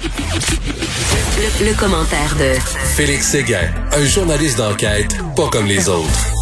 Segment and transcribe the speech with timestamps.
[0.00, 2.54] Le, le commentaire de
[2.96, 6.32] Félix Séguin, un journaliste d'enquête pas comme les autres.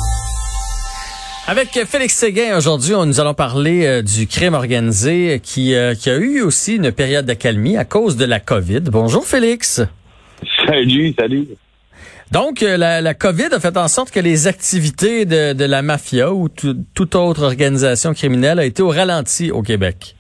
[1.47, 6.17] Avec Félix Séguin, aujourd'hui, nous allons parler euh, du crime organisé qui, euh, qui a
[6.17, 8.81] eu aussi une période d'accalmie à cause de la COVID.
[8.81, 9.81] Bonjour Félix.
[10.67, 11.49] Salut, salut.
[12.33, 15.81] Donc, euh, la, la, COVID a fait en sorte que les activités de, de la
[15.81, 20.16] mafia ou toute autre organisation criminelle a été au ralenti au Québec.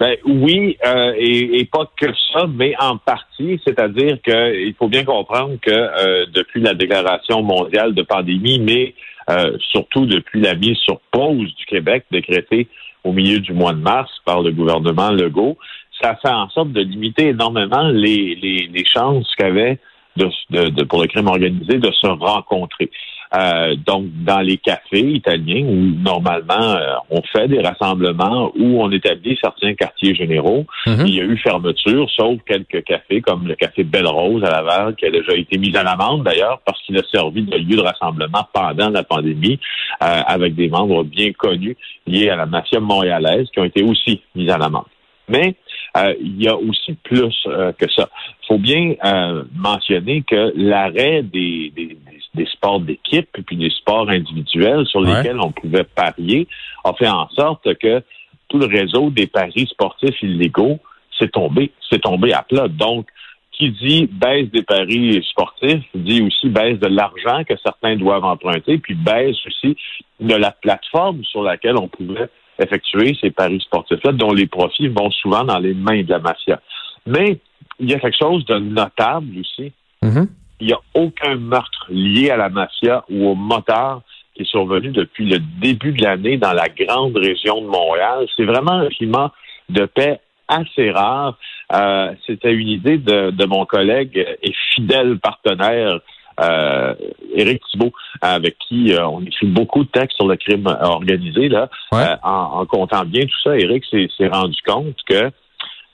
[0.00, 5.04] Ben, oui, euh, et, et, pas que ça, mais en partie, c'est-à-dire qu'il faut bien
[5.04, 8.94] comprendre que euh, depuis la déclaration mondiale de pandémie, mais
[9.30, 12.66] euh, surtout depuis la mise sur pause du Québec décrétée
[13.04, 15.56] au milieu du mois de mars par le gouvernement Legault,
[16.00, 19.78] ça fait en sorte de limiter énormément les, les, les chances qu'avait
[20.16, 22.90] de, de, pour le crime organisé de se rencontrer.
[23.34, 28.90] Euh, donc, dans les cafés italiens où normalement euh, on fait des rassemblements, où on
[28.90, 31.06] établit certains quartiers généraux, mhm.
[31.06, 34.96] il y a eu fermeture, sauf quelques cafés comme le café Belle Rose à Laval,
[34.96, 37.82] qui a déjà été mis à l'amende d'ailleurs parce qu'il a servi de lieu de
[37.82, 39.58] rassemblement pendant la pandémie,
[40.02, 44.20] euh, avec des membres bien connus liés à la mafia montréalaise qui ont été aussi
[44.34, 44.84] mis à l'amende.
[45.28, 45.54] Mais
[45.96, 48.08] euh, il y a aussi plus euh, que ça.
[48.42, 53.70] Il faut bien euh, mentionner que l'arrêt des, des, des, sports d'équipe et puis des
[53.70, 56.48] sports individuels sur lesquels on pouvait parier
[56.84, 58.02] a fait en sorte que
[58.48, 60.78] tout le réseau des paris sportifs illégaux
[61.18, 62.68] s'est tombé, s'est tombé à plat.
[62.68, 63.06] Donc,
[63.52, 68.78] qui dit baisse des paris sportifs dit aussi baisse de l'argent que certains doivent emprunter,
[68.78, 69.76] puis baisse aussi
[70.20, 75.10] de la plateforme sur laquelle on pouvait effectuer ces paris sportifs-là, dont les profits vont
[75.10, 76.60] souvent dans les mains de la mafia.
[77.06, 77.38] Mais
[77.78, 79.72] il y a quelque chose de notable aussi.
[80.02, 80.26] Mm-hmm.
[80.62, 84.02] Il n'y a aucun meurtre lié à la mafia ou au motard
[84.36, 88.26] qui est survenu depuis le début de l'année dans la grande région de Montréal.
[88.36, 89.32] C'est vraiment un climat
[89.70, 91.36] de paix assez rare.
[91.72, 95.98] Euh, C'était une idée de, de, mon collègue et fidèle partenaire
[96.40, 96.94] euh,
[97.34, 101.68] Éric Thibault, avec qui euh, on écrit beaucoup de textes sur le crime organisé, là,
[101.94, 105.30] euh, en, comptant bien tout ça, Éric s'est rendu compte que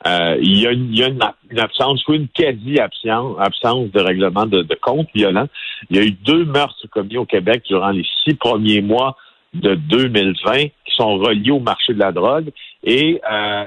[0.06, 0.72] il y a,
[1.08, 1.20] une,
[1.58, 5.48] absence ou une quasi-absence absence de règlement de, de compte violent.
[5.90, 9.16] Il y a eu deux meurtres commis au Québec durant les six premiers mois
[9.54, 12.50] de 2020 qui sont reliés au marché de la drogue.
[12.84, 13.20] Et,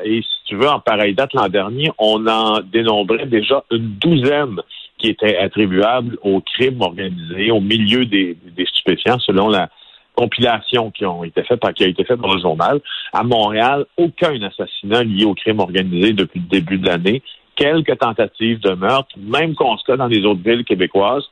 [0.06, 4.62] et si tu veux, en pareille date l'an dernier, on en dénombrait déjà une douzaine
[5.02, 9.70] qui était attribuable au crime organisé, au milieu des, stupéfiants, selon la
[10.16, 12.80] compilation qui ont été faite, qui a été faite dans le journal.
[13.14, 17.22] À Montréal, aucun assassinat lié au crime organisé depuis le début de l'année.
[17.56, 21.24] Quelques tentatives de meurtre, même constat dans les autres villes québécoises.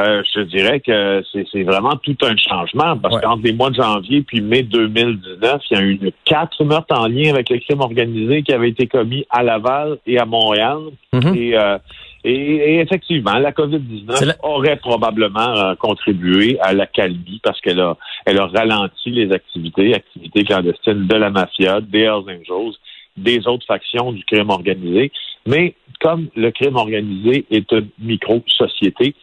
[0.00, 4.22] Euh, je dirais que c'est vraiment tout un changement parce qu'entre les mois de janvier
[4.22, 8.42] puis mai 2019, il y a eu quatre meurtres en lien avec le crime organisé
[8.42, 10.78] qui avaient été commis à Laval et à Montréal.
[11.12, 11.36] Mm-hmm.
[11.36, 11.76] Et euh,
[12.24, 18.38] et, effectivement, la COVID-19 aurait probablement euh, contribué à la calmie parce qu'elle a, elle
[18.38, 22.74] a ralenti les activités, activités clandestines de la mafia, des Hells Angels,
[23.16, 25.10] des autres factions du crime organisé.
[25.46, 29.14] Mais comme le crime organisé est une micro-société,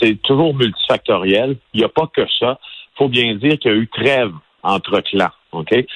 [0.00, 1.56] c'est toujours multifactoriel.
[1.74, 2.58] Il n'y a pas que ça.
[2.94, 4.32] Il faut bien dire qu'il y a eu trêve
[4.62, 5.30] entre clans.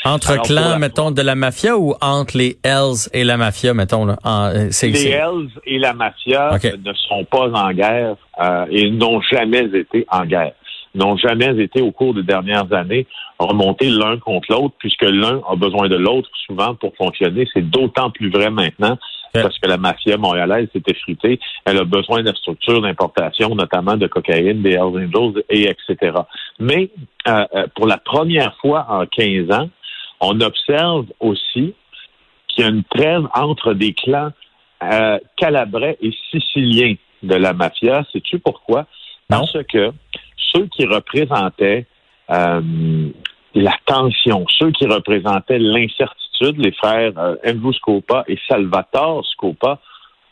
[0.05, 4.07] Entre clans, mettons, de la mafia ou entre les Hells et la mafia, mettons?
[4.07, 9.21] Là, euh, les Hells et la mafia ne sont pas en guerre euh, et n'ont
[9.21, 10.53] jamais été en guerre
[10.95, 13.07] n'ont jamais été au cours des dernières années
[13.39, 17.49] remontés l'un contre l'autre, puisque l'un a besoin de l'autre souvent pour fonctionner.
[17.55, 18.99] C'est d'autant plus vrai maintenant
[19.33, 21.39] parce que la mafia montréalaise s'est effritée.
[21.65, 26.19] Elle a besoin de structures d'importation, notamment de cocaïne, des Hells Angels, et etc.
[26.59, 26.91] Mais
[27.29, 29.71] euh, euh, pour la première fois en 15 ans,
[30.21, 31.75] on observe aussi
[32.49, 34.31] qu'il y a une trêve entre des clans
[34.83, 38.05] euh, calabrais et siciliens de la mafia.
[38.13, 38.87] Sais-tu pourquoi?
[39.29, 39.93] Parce que
[40.53, 41.87] ceux qui représentaient
[42.31, 43.11] euh,
[43.55, 49.81] la tension, ceux qui représentaient l'incertitude, les frères euh, Andrew Scopa et Salvatore Scopa,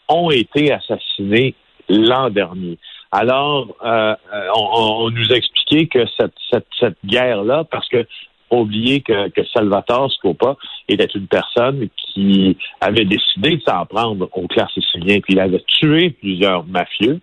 [0.08, 1.54] ont été assassinés
[1.88, 2.78] l'an dernier.
[3.10, 4.14] Alors, euh,
[4.54, 8.06] on, nous expliquait que cette, cette, cette guerre-là, parce que
[8.50, 10.56] oublier que, que Salvatore Scopa
[10.88, 15.62] était une personne qui avait décidé de s'en prendre aux classes siciliens, puis il avait
[15.66, 17.20] tué plusieurs mafieux.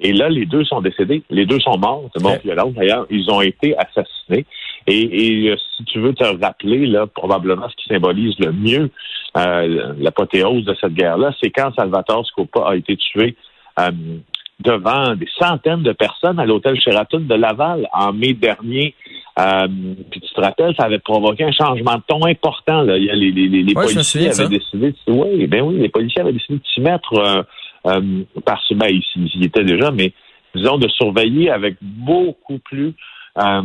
[0.00, 1.22] Et là, les deux sont décédés.
[1.30, 2.10] Les deux sont morts.
[2.14, 4.44] C'est bon, l'autre, d'ailleurs, ils ont été assassinés.
[4.86, 8.90] Et, euh, si tu veux te rappeler, là, probablement ce qui symbolise le mieux
[9.36, 13.36] euh, l'apothéose de cette guerre-là, c'est quand Salvatore Scopa a été tué
[13.78, 13.90] euh,
[14.60, 18.94] devant des centaines de personnes à l'hôtel Sheraton de Laval en mai dernier.
[19.38, 19.66] Euh,
[20.10, 22.82] puis tu te rappelles, ça avait provoqué un changement de ton important.
[22.82, 22.98] Là.
[22.98, 26.20] Il y a les, les, les policiers avaient décidé, de, oui, ben oui, les policiers
[26.20, 27.42] avaient décidé de s'y mettre euh,
[27.86, 30.12] euh, parce que ben, ils, y étaient déjà, mais
[30.54, 32.94] disons de surveiller avec beaucoup plus
[33.38, 33.62] euh,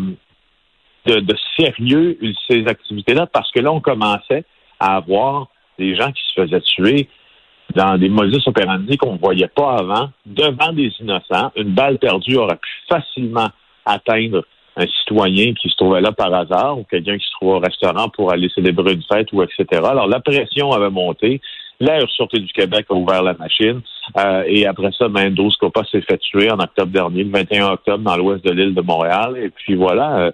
[1.08, 2.18] de, sérieux
[2.50, 4.44] ces activités-là, parce que là, on commençait
[4.80, 5.48] à avoir
[5.80, 7.10] des gens qui se faisaient tuer
[7.76, 11.52] dans des modus operandi qu'on ne voyait pas avant, devant des innocents.
[11.56, 13.50] Une balle perdue aurait pu facilement
[13.86, 14.44] atteindre
[14.78, 18.10] un citoyen qui se trouvait là par hasard ou quelqu'un qui se trouvait au restaurant
[18.10, 19.66] pour aller célébrer une fête ou etc.
[19.84, 21.42] Alors la pression avait monté.
[21.80, 23.82] L'air Sûreté du Québec a ouvert la machine.
[24.18, 28.04] Euh, et après ça, Mendoz Copa s'est fait tuer en octobre dernier, le 21 octobre,
[28.04, 29.38] dans l'ouest de l'île de Montréal.
[29.38, 30.32] Et puis voilà, euh,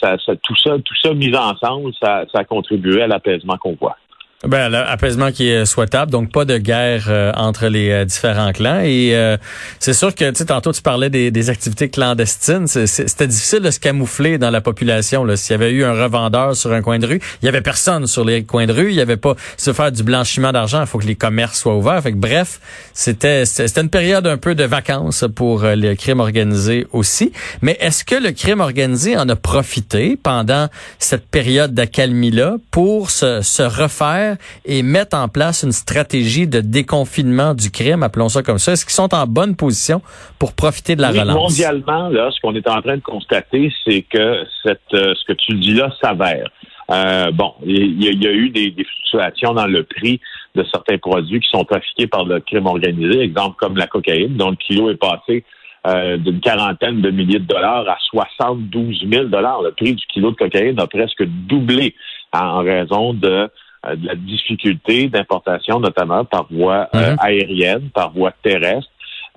[0.00, 3.96] ça, tout ça, tout ça mis ensemble, ça, ça a contribué à l'apaisement qu'on voit.
[4.44, 8.80] Ben, l'apaisement qui est souhaitable, donc pas de guerre euh, entre les euh, différents clans.
[8.80, 9.36] Et euh,
[9.78, 12.66] c'est sûr que, tu sais, tantôt tu parlais des, des activités clandestines.
[12.66, 15.24] C'était difficile de se camoufler dans la population.
[15.36, 18.08] S'il y avait eu un revendeur sur un coin de rue, il y avait personne
[18.08, 18.88] sur les coins de rue.
[18.88, 20.80] Il y avait pas se faire du blanchiment d'argent.
[20.80, 22.02] Il faut que les commerces soient ouverts.
[22.02, 22.60] Fait que, bref,
[22.94, 27.32] c'était c'était une période un peu de vacances pour le crime organisé aussi.
[27.60, 30.68] Mais est-ce que le crime organisé en a profité pendant
[30.98, 34.31] cette période d'accalmie là pour se, se refaire
[34.64, 38.72] et mettre en place une stratégie de déconfinement du crime, appelons ça comme ça?
[38.72, 40.02] Est-ce qu'ils sont en bonne position
[40.38, 41.34] pour profiter de la relance?
[41.34, 45.36] Mondialement, là, ce qu'on est en train de constater, c'est que cette, euh, ce que
[45.38, 46.48] tu dis là s'avère.
[46.90, 50.20] Euh, bon, il y, a eu des, fluctuations dans le prix
[50.54, 54.50] de certains produits qui sont trafiqués par le crime organisé, exemple comme la cocaïne, dont
[54.50, 55.44] le kilo est passé
[55.86, 59.62] euh, d'une quarantaine de milliers de dollars à 72 000 dollars.
[59.62, 61.94] Le prix du kilo de cocaïne a presque doublé
[62.32, 63.48] en raison de
[63.84, 67.16] de la difficulté d'importation, notamment par voie euh, mhm.
[67.20, 68.90] aérienne, par voie terrestre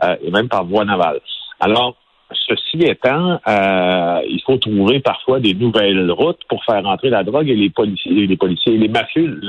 [0.03, 1.19] euh, et même par voie navale.
[1.59, 1.95] Alors,
[2.47, 7.56] ceci étant, il faut trouver parfois des nouvelles routes pour faire entrer la drogue et
[7.56, 9.39] les policiers, les policiers, les mafieux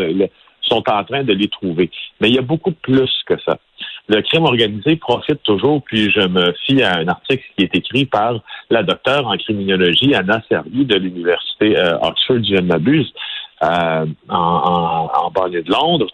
[0.60, 1.90] sont en train de les trouver.
[2.20, 3.58] Mais il y a beaucoup plus que ça.
[4.08, 8.04] Le crime organisé profite toujours, puis je me fie à un article qui est écrit
[8.04, 8.40] par
[8.70, 13.12] la docteure en criminologie Anna Servi de l'université Oxford, si je ne m'abuse,
[13.62, 16.08] euh, en, en, banlieue de Londres.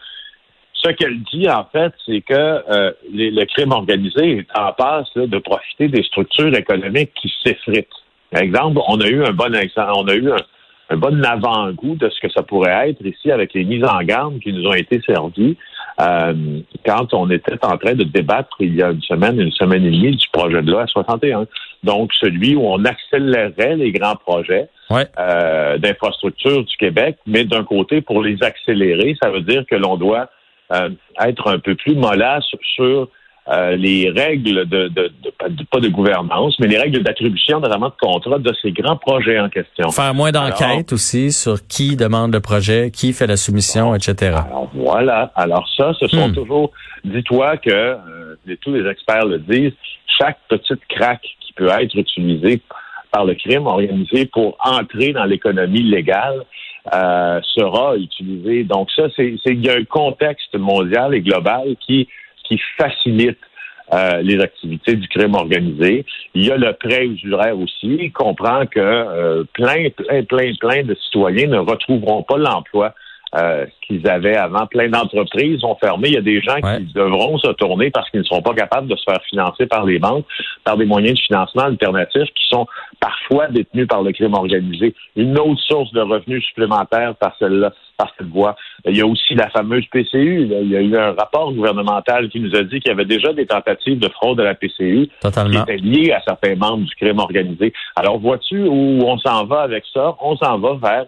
[0.75, 5.39] Ce qu'elle dit, en fait, c'est que euh, le crime organisé est en passe de
[5.39, 7.89] profiter des structures économiques qui s'effritent.
[8.31, 12.09] Par exemple, on a eu un bon exemple, on a eu un, bon avant-goût de
[12.11, 15.01] ce que ça pourrait être ici avec les mises en garde qui nous ont été
[15.07, 15.57] servies
[16.01, 19.85] euh, quand on était en train de débattre il y a une semaine, une semaine
[19.85, 21.47] et demie du projet de loi 61.
[21.85, 24.69] Donc, celui où on accélérait les grands projets
[25.19, 29.97] euh, d'infrastructures du Québec, mais d'un côté, pour les accélérer, ça veut dire que l'on
[29.97, 30.29] doit
[30.73, 30.91] euh,
[31.21, 32.45] être un peu plus mollasse
[32.75, 33.09] sur
[33.49, 35.11] euh, les règles de, de,
[35.69, 39.49] pas de gouvernance, mais les règles d'attribution, notamment de contrat de ces grands projets en
[39.49, 39.91] question.
[39.91, 44.37] Faire moins d'enquêtes aussi sur qui demande le projet, qui fait la soumission, etc.
[44.47, 45.33] Alors voilà.
[45.35, 46.35] Alors ça, ce sont hmm.
[46.35, 46.71] toujours,
[47.05, 49.75] dis-toi que euh, tous les experts le disent,
[50.21, 52.61] chaque petite craque qui peut être utilisée
[53.13, 56.45] par le crime organisé pour entrer dans l'économie légale
[56.93, 58.65] euh, sera utilisée.
[58.65, 62.09] Donc ça, c'est il y a un contexte mondial et global qui
[62.45, 63.39] qui facilite
[63.93, 66.05] euh, les activités du crime organisé.
[66.35, 67.99] Il y a le prêt usuraire aussi.
[68.01, 72.95] Il comprend que euh, plein, plein, plein, plein de citoyens ne retrouveront pas l'emploi
[73.35, 74.67] euh, qu'ils avaient avant.
[74.67, 76.09] Plein d'entreprises ont fermé.
[76.09, 78.89] Il y a des gens qui devront se tourner parce qu'ils ne seront pas capables
[78.89, 80.27] de se faire financer par les banques,
[80.65, 82.67] par des moyens de financement alternatifs qui sont
[83.01, 84.95] parfois détenus par le crime organisé.
[85.17, 88.55] Une autre source de revenus supplémentaires par celle-là, par cette voie.
[88.85, 90.43] Il y a aussi la fameuse PCU.
[90.43, 93.33] Il y a eu un rapport gouvernemental qui nous a dit qu'il y avait déjà
[93.33, 95.65] des tentatives de fraude à la PCU Totalement.
[95.65, 97.73] qui étaient liées à certains membres du crime organisé.
[97.97, 100.17] Alors, vois-tu où on s'en va avec ça?
[100.21, 101.07] On s'en va vers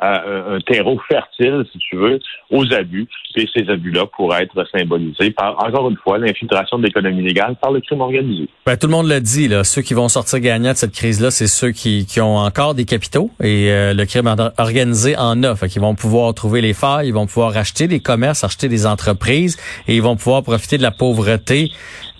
[0.00, 2.18] un, terreau fertile, si tu veux,
[2.50, 3.06] aux abus.
[3.36, 7.72] Et ces abus-là pourraient être symbolisés par, encore une fois, l'infiltration de l'économie légale par
[7.72, 8.48] le crime organisé.
[8.66, 9.64] Ben, tout le monde le dit, là.
[9.64, 12.84] Ceux qui vont sortir gagnants de cette crise-là, c'est ceux qui, qui ont encore des
[12.84, 15.56] capitaux et euh, le crime organisé en a.
[15.56, 18.86] Fait qu'ils vont pouvoir trouver les failles, ils vont pouvoir acheter des commerces, acheter des
[18.86, 19.56] entreprises
[19.88, 21.70] et ils vont pouvoir profiter de la pauvreté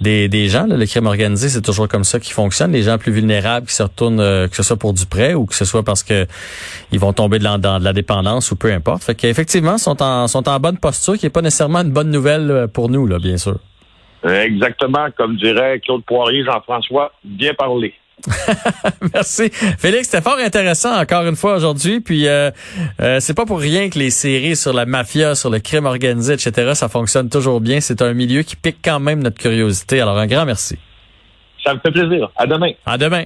[0.01, 0.67] des, des gens.
[0.67, 2.73] Le crime organisé, c'est toujours comme ça qui fonctionne.
[2.73, 5.47] Les gens plus vulnérables qui se retournent, euh, que ce soit pour du prêt ou
[5.47, 6.27] que ce soit parce que
[6.93, 9.05] ils vont tomber dans, dans de la dépendance ou peu importe.
[9.05, 12.51] Fait qu'effectivement, sont en, sont en bonne posture, qui est pas nécessairement une bonne nouvelle
[12.51, 13.59] euh, pour nous, là, bien sûr.
[14.27, 17.93] Exactement, comme dirait Claude Poirier, Jean-François, bien parlé.
[19.15, 19.51] Merci.
[19.51, 22.01] Félix, c'était fort intéressant encore une fois aujourd'hui.
[22.01, 22.51] Puis euh,
[23.01, 26.35] euh, c'est pas pour rien que les séries sur la mafia, sur le crime organisé,
[26.35, 27.81] etc., ça fonctionne toujours bien.
[27.81, 30.01] C'est un milieu qui pique quand même notre curiosité.
[30.01, 30.79] Alors un grand merci.
[31.65, 32.31] Ça me fait plaisir.
[32.37, 32.73] À demain.
[32.85, 33.25] À demain.